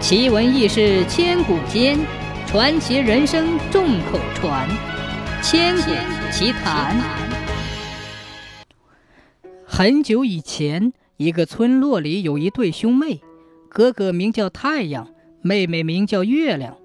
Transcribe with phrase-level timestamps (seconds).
[0.00, 1.98] 奇闻异事千古间，
[2.46, 4.66] 传奇人生众口传。
[5.42, 5.90] 千古
[6.32, 6.96] 奇谈。
[9.66, 13.20] 很久以前，一个村落里有一对兄妹，
[13.68, 15.06] 哥哥名叫太阳，
[15.42, 16.78] 妹妹名叫月亮。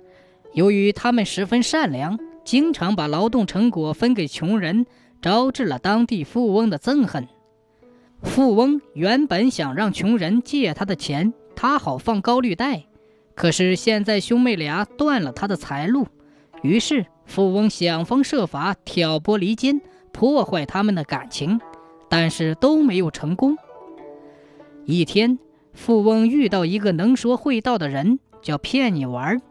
[0.54, 4.86] 由于他们十分善良，经常把劳动成果分给穷人，
[5.22, 7.26] 招致了当地富翁的憎恨。
[8.22, 12.84] 富翁原本想让穷人借他的钱，他好放高利贷。
[13.36, 16.08] 可是现在兄妹俩断了他的财路，
[16.62, 21.60] 于是富翁想方设法挑拨离间，破坏他们的感情，
[22.10, 23.58] 但是都没有成功。
[24.86, 25.38] 一天，
[25.74, 29.42] 富翁遇到一个能说会道的人，叫骗你玩。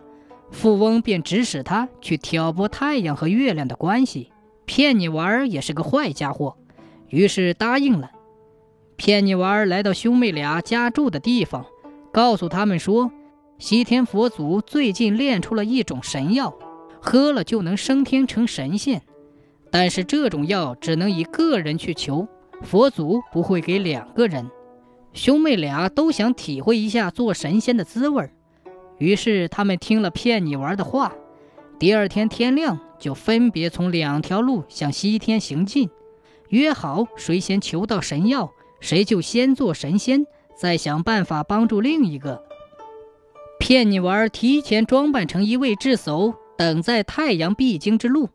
[0.51, 4.31] 富翁便指使他去挑拨太阳和月亮的关系。
[4.67, 6.57] 骗你玩也是个坏家伙，
[7.11, 8.13] 于是答应了。
[8.97, 11.67] 骗你玩来到兄妹俩家住的地方，
[12.13, 13.11] 告诉他们说，
[13.59, 16.53] 西天佛祖最近炼出了一种神药，
[17.01, 19.03] 喝了就能升天成神仙。
[19.71, 22.27] 但是这种药只能一个人去求，
[22.63, 24.51] 佛祖不会给两个人。
[25.13, 28.31] 兄妹俩都想体会一下做神仙的滋味儿。
[28.99, 31.13] 于是他们听了骗你玩的话，
[31.79, 35.89] 第二天天亮就分别从两条路向西天行进，
[36.49, 40.27] 约好谁先求到神药，谁就先做神仙，
[40.57, 42.45] 再想办法帮助另一个。
[43.67, 48.29] 骗你玩提前装扮成一位智叟，等在太阳必经之路。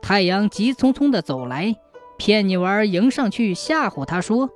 [0.00, 1.74] 太阳急匆匆地走来，
[2.16, 4.48] 骗你玩迎上去吓唬他说：“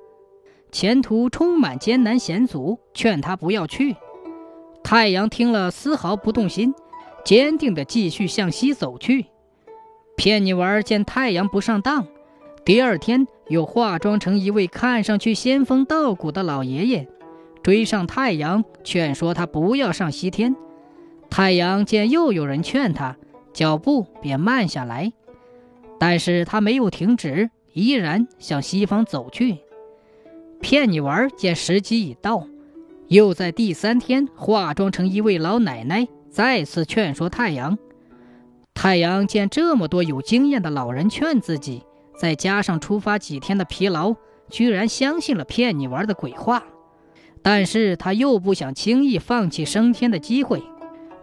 [0.71, 3.97] 前途充满艰难险阻，劝他不要去。”
[4.81, 6.73] 太阳听了，丝毫不动心，
[7.25, 9.25] 坚定地继续向西走去。
[10.15, 12.07] 骗你玩见太阳不上当，
[12.63, 17.05] 第二天又化妆成一位看上去仙风道骨的老爷爷，
[17.65, 20.55] 追上太阳，劝说他不要上西天。
[21.31, 23.17] 太阳见又有人劝他，
[23.53, 25.11] 脚步便慢下来，
[25.99, 29.57] 但是他没有停止，依然向西方走去。
[30.61, 32.45] 骗你玩见时机已到。
[33.07, 37.79] 又在第三天化妆成一位老奶奶，再次劝说太阳。
[38.75, 41.81] 太阳见这么多有经验的老人劝自己，
[42.15, 44.13] 再加上出发几天的疲劳，
[44.51, 46.63] 居然相信了骗你玩的鬼话。
[47.45, 50.63] 但是他又不想轻易放弃升天的机会。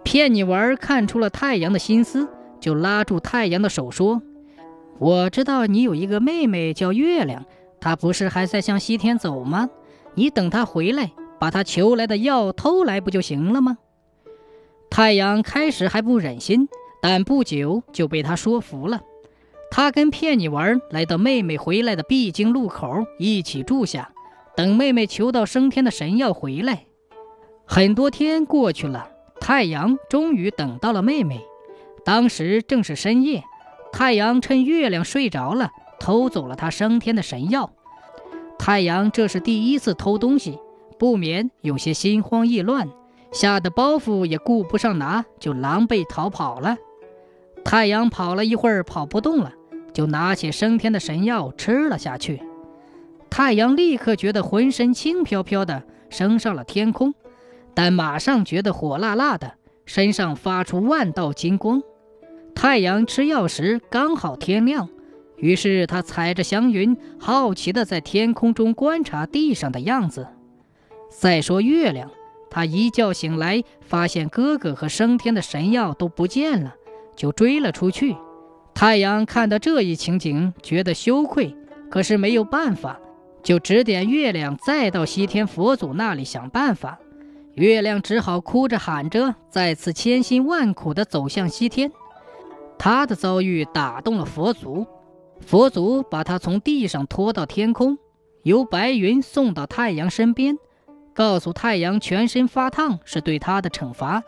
[0.05, 2.29] 骗你玩看出了太阳的心思，
[2.61, 4.23] 就拉住太阳的手说
[5.01, 7.45] ：“我知道你有一个妹妹叫月亮，
[7.81, 9.69] 她不是还在向西天走吗？
[10.15, 11.11] 你等她回来。”
[11.43, 13.79] 把他求来的药偷来不就行了吗？
[14.89, 16.69] 太阳开始还不忍心，
[17.03, 19.01] 但不久就被他说服了。
[19.69, 24.13] 他跟骗你玩，来到妹妹回来的必经路口，一起住下，
[24.57, 26.87] 等妹妹求到升天的神药回来。
[27.65, 29.09] 很多天过去了，
[29.41, 31.41] 太阳终于等到了妹妹。
[32.05, 33.45] 当时正是深夜，
[33.93, 37.71] 太阳趁月亮睡着了，偷走了他升天的神药。
[38.59, 40.59] 太阳这是第一次偷东西。
[40.99, 42.89] 不免有些心慌意乱，
[43.33, 46.77] 吓得包袱也顾不上拿，就狼狈逃跑了。
[47.65, 49.53] 太阳跑了一会儿，跑不动了，
[49.93, 52.41] 就拿起升天的神药吃了下去。
[53.33, 57.15] 太阳立刻觉得浑身轻飘飘的，升上了天空，
[57.73, 59.55] 但马上觉得火辣辣的，
[59.87, 61.83] 身上发出万道金光。
[62.55, 64.91] 太阳吃药时刚好天亮，
[65.39, 70.29] 于是他踩着祥云，好奇地在天空中观察地上的样子。
[71.09, 72.11] 再说月亮，
[72.51, 76.75] 他一觉醒来，发现哥哥和升天的神药都不见了，
[77.17, 78.15] 就追了出去。
[78.75, 81.57] 太阳看到这一情景，觉得羞愧，
[81.91, 83.01] 可是没有办法，
[83.43, 86.99] 就指点月亮再到西天佛祖那里想办法。
[87.55, 91.93] 月亮只好哭着喊着，再次千辛万苦地走向西天。
[92.79, 94.87] 他的遭遇打动了佛祖，
[95.41, 97.99] 佛祖把他从地上拖到天空，
[98.43, 100.57] 由白云送到太阳身边。
[101.15, 104.23] 告诉太阳，全身发烫是对他的惩罚。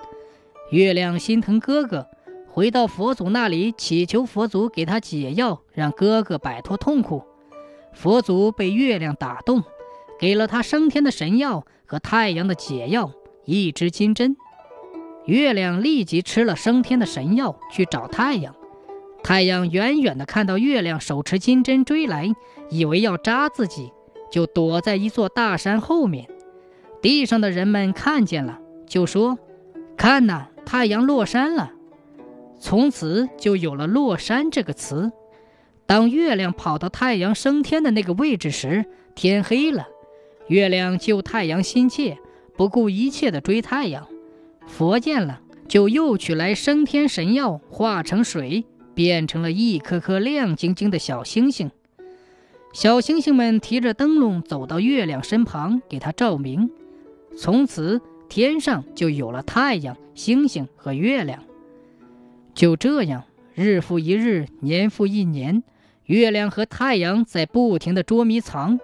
[0.71, 2.07] 月亮心疼哥哥，
[2.47, 7.25] 回到佛祖那里祈求佛祖给他解药，让哥哥摆脱痛苦。
[7.95, 9.63] 佛祖被月亮打动，
[10.19, 13.11] 给了他升天的神药和太阳的解药——
[13.47, 14.37] 一支金针。
[15.25, 18.55] 月亮立即吃了升天的神药，去找太阳。
[19.23, 22.31] 太阳远远地看到月亮手持金针追来，
[22.69, 23.91] 以为要扎自己，
[24.31, 26.29] 就躲在一座大山后面。
[27.01, 29.39] 地上的人们看见了，就说
[29.97, 31.73] ：“看呐，太阳落山了。”
[32.61, 35.11] 从此就有了“落山”这个词。
[35.87, 39.87] 当月亮跑到太阳升天的那个位置时，天黑了。
[40.49, 42.19] 月亮救太阳心切，
[42.57, 44.07] 不顾一切地追太阳。
[44.67, 48.65] 佛见了，就又取来升天神药，化成水，
[48.95, 51.71] 变成了一颗颗亮晶晶的小星星。
[52.73, 56.71] 小星星们提着灯笼走到月亮身旁，给它照明。
[57.37, 61.43] 从此，天上就有了太阳、星星和月亮。
[62.55, 65.63] 就这样，日复一日，年复一年，
[66.07, 68.79] 月亮和太阳在不停的捉迷藏。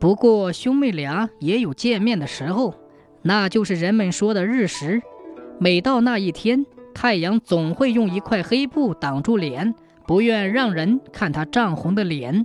[0.00, 2.74] 不过，兄妹俩也有见面的时候，
[3.22, 5.00] 那就是人们说的日食。
[5.58, 9.74] 每到那一天，太阳总会用一块黑布挡住脸，
[10.06, 12.44] 不愿让人看它涨红的脸。